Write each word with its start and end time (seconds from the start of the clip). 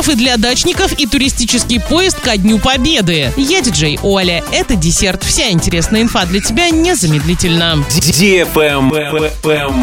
Штрафы 0.00 0.16
для 0.16 0.38
дачников 0.38 0.98
и 0.98 1.06
туристический 1.06 1.78
поезд 1.78 2.18
ко 2.20 2.34
Дню 2.38 2.58
Победы. 2.58 3.34
Я 3.36 3.60
диджей 3.60 3.98
Оля. 4.02 4.42
Это 4.50 4.74
десерт. 4.74 5.22
Вся 5.22 5.50
интересная 5.50 6.00
инфа 6.00 6.24
для 6.24 6.40
тебя 6.40 6.70
незамедлительно. 6.70 7.84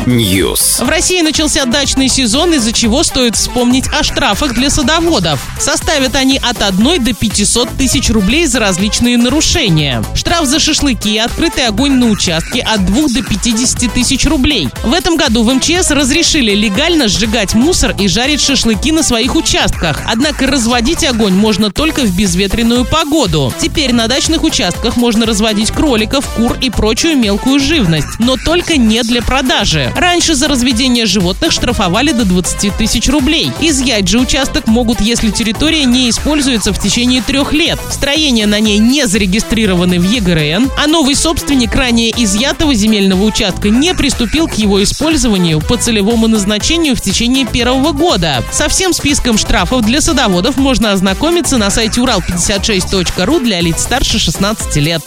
News. 0.07 0.83
В 0.83 0.89
России 0.89 1.21
начался 1.21 1.65
дачный 1.65 2.09
сезон, 2.09 2.51
из-за 2.55 2.73
чего 2.73 3.03
стоит 3.03 3.35
вспомнить 3.35 3.85
о 3.89 4.03
штрафах 4.03 4.55
для 4.55 4.71
садоводов. 4.71 5.39
Составят 5.59 6.15
они 6.15 6.39
от 6.39 6.63
1 6.63 7.03
до 7.03 7.13
500 7.13 7.77
тысяч 7.77 8.09
рублей 8.09 8.47
за 8.47 8.59
различные 8.59 9.19
нарушения. 9.19 10.03
Штраф 10.15 10.45
за 10.45 10.59
шашлыки 10.59 11.13
и 11.13 11.19
открытый 11.19 11.67
огонь 11.67 11.93
на 11.93 12.07
участке 12.07 12.61
от 12.61 12.83
2 12.87 13.09
до 13.09 13.21
50 13.21 13.93
тысяч 13.93 14.25
рублей. 14.25 14.69
В 14.83 14.95
этом 14.95 15.15
году 15.15 15.43
в 15.43 15.53
МЧС 15.53 15.91
разрешили 15.91 16.55
легально 16.55 17.07
сжигать 17.07 17.53
мусор 17.53 17.93
и 17.99 18.07
жарить 18.07 18.41
шашлыки 18.41 18.91
на 18.91 19.03
своих 19.03 19.35
участках. 19.35 20.06
Однако 20.07 20.47
разводить 20.47 21.03
огонь 21.03 21.33
можно 21.33 21.69
только 21.69 22.01
в 22.01 22.15
безветренную 22.15 22.85
погоду. 22.85 23.53
Теперь 23.59 23.93
на 23.93 24.07
дачных 24.07 24.43
участках 24.43 24.95
можно 24.95 25.25
разводить 25.25 25.71
кроликов, 25.71 26.25
кур 26.35 26.57
и 26.61 26.69
прочую 26.69 27.17
мелкую 27.17 27.59
живность, 27.59 28.07
но 28.19 28.37
только 28.37 28.77
не 28.77 29.03
для 29.03 29.21
продажи. 29.21 29.91
Раньше 29.95 30.33
за 30.33 30.47
разведение 30.47 31.05
животных 31.05 31.51
штрафовали 31.51 32.11
до 32.11 32.25
20 32.25 32.77
тысяч 32.77 33.09
рублей. 33.09 33.51
Изъять 33.59 34.07
же 34.07 34.19
участок 34.19 34.67
могут, 34.67 35.01
если 35.01 35.29
территория 35.29 35.83
не 35.83 36.09
используется 36.09 36.71
в 36.71 36.79
течение 36.79 37.21
трех 37.21 37.51
лет. 37.51 37.79
Строения 37.91 38.45
на 38.45 38.59
ней 38.59 38.77
не 38.77 39.07
зарегистрированы 39.07 39.99
в 39.99 40.03
ЕГРН, 40.03 40.71
а 40.77 40.87
новый 40.87 41.15
собственник 41.15 41.75
ранее 41.75 42.13
изъятого 42.15 42.73
земельного 42.73 43.23
участка 43.23 43.69
не 43.69 43.93
приступил 43.93 44.47
к 44.47 44.53
его 44.53 44.81
использованию 44.81 45.59
по 45.59 45.75
целевому 45.75 46.27
назначению 46.27 46.95
в 46.95 47.01
течение 47.01 47.45
первого 47.45 47.91
года. 47.91 48.43
Со 48.51 48.69
всем 48.69 48.93
списком 48.93 49.37
штрафов 49.37 49.85
для 49.87 50.01
садоводов 50.01 50.57
можно 50.57 50.91
ознакомиться 50.91 51.57
на 51.57 51.69
сайте 51.69 52.01
урал56.ру 52.01 53.39
для 53.39 53.61
лиц 53.61 53.83
старше 53.83 54.19
16 54.19 54.75
лет. 54.75 55.01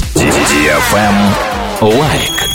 Лайк. 1.82 2.49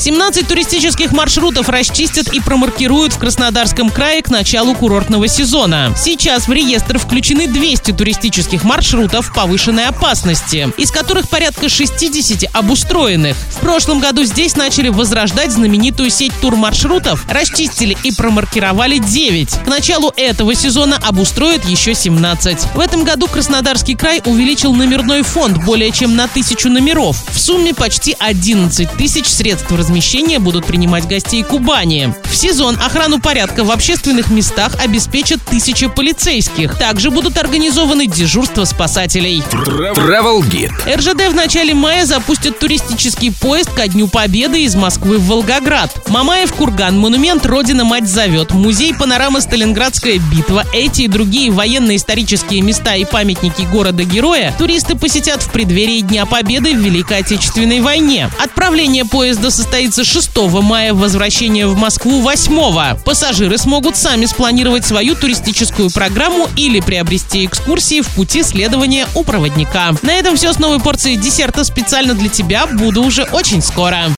17 0.00 0.48
туристических 0.48 1.12
маршрутов 1.12 1.68
расчистят 1.68 2.32
и 2.32 2.40
промаркируют 2.40 3.12
в 3.12 3.18
Краснодарском 3.18 3.90
крае 3.90 4.22
к 4.22 4.30
началу 4.30 4.74
курортного 4.74 5.28
сезона. 5.28 5.92
Сейчас 5.94 6.48
в 6.48 6.52
реестр 6.54 6.98
включены 6.98 7.46
200 7.46 7.92
туристических 7.92 8.64
маршрутов 8.64 9.30
повышенной 9.34 9.84
опасности, 9.84 10.72
из 10.78 10.90
которых 10.90 11.28
порядка 11.28 11.68
60 11.68 12.48
обустроенных. 12.54 13.36
В 13.50 13.60
прошлом 13.60 14.00
году 14.00 14.24
здесь 14.24 14.56
начали 14.56 14.88
возрождать 14.88 15.52
знаменитую 15.52 16.08
сеть 16.08 16.32
турмаршрутов, 16.40 17.26
расчистили 17.28 17.94
и 18.02 18.10
промаркировали 18.10 18.96
9. 18.96 19.64
К 19.64 19.66
началу 19.66 20.14
этого 20.16 20.54
сезона 20.54 20.98
обустроят 21.02 21.66
еще 21.66 21.94
17. 21.94 22.74
В 22.74 22.80
этом 22.80 23.04
году 23.04 23.26
Краснодарский 23.26 23.96
край 23.96 24.22
увеличил 24.24 24.72
номерной 24.72 25.20
фонд 25.20 25.62
более 25.62 25.92
чем 25.92 26.16
на 26.16 26.26
тысячу 26.26 26.70
номеров. 26.70 27.22
В 27.34 27.38
сумме 27.38 27.74
почти 27.74 28.16
11 28.18 28.90
тысяч 28.96 29.26
средств 29.26 29.70
размещения 29.90 30.38
будут 30.38 30.66
принимать 30.66 31.08
гостей 31.08 31.42
Кубани. 31.42 32.14
В 32.30 32.36
сезон 32.36 32.76
охрану 32.80 33.18
порядка 33.20 33.64
в 33.64 33.72
общественных 33.72 34.30
местах 34.30 34.76
обеспечат 34.80 35.40
тысячи 35.42 35.88
полицейских. 35.88 36.78
Также 36.78 37.10
будут 37.10 37.36
организованы 37.36 38.06
дежурства 38.06 38.64
спасателей. 38.66 39.42
Travel 39.50 40.42
Guide. 40.42 40.96
РЖД 40.96 41.32
в 41.32 41.34
начале 41.34 41.74
мая 41.74 42.06
запустит 42.06 42.60
туристический 42.60 43.32
поезд 43.32 43.72
ко 43.72 43.88
Дню 43.88 44.06
Победы 44.06 44.62
из 44.62 44.76
Москвы 44.76 45.18
в 45.18 45.26
Волгоград. 45.26 45.90
Мамаев 46.08 46.52
Курган, 46.52 46.96
монумент 46.96 47.44
Родина 47.44 47.82
Мать 47.82 48.08
зовет, 48.08 48.52
музей 48.52 48.94
панорама 48.94 49.40
Сталинградская 49.40 50.20
битва, 50.32 50.64
эти 50.72 51.02
и 51.02 51.08
другие 51.08 51.50
военно-исторические 51.50 52.60
места 52.60 52.94
и 52.94 53.04
памятники 53.04 53.62
города-героя 53.62 54.54
туристы 54.56 54.94
посетят 54.94 55.42
в 55.42 55.50
преддверии 55.50 56.00
Дня 56.00 56.26
Победы 56.26 56.74
в 56.74 56.78
Великой 56.78 57.18
Отечественной 57.18 57.80
войне. 57.80 58.30
Отправление 58.38 59.04
поезда 59.04 59.50
состоится 59.80 60.04
6 60.04 60.36
мая, 60.62 60.92
возвращение 60.92 61.66
в 61.66 61.74
Москву 61.74 62.20
8. 62.20 63.02
Пассажиры 63.02 63.56
смогут 63.56 63.96
сами 63.96 64.26
спланировать 64.26 64.84
свою 64.84 65.14
туристическую 65.14 65.90
программу 65.90 66.48
или 66.54 66.80
приобрести 66.80 67.46
экскурсии 67.46 68.02
в 68.02 68.08
пути 68.08 68.42
следования 68.42 69.06
у 69.14 69.24
проводника. 69.24 69.92
На 70.02 70.12
этом 70.12 70.36
все 70.36 70.52
с 70.52 70.58
новой 70.58 70.80
порцией 70.80 71.16
десерта 71.16 71.64
специально 71.64 72.12
для 72.12 72.28
тебя. 72.28 72.66
Буду 72.66 73.02
уже 73.02 73.24
очень 73.32 73.62
скоро. 73.62 74.08